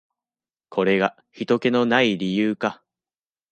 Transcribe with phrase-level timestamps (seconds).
[0.69, 2.81] これがひとけの無い理由か。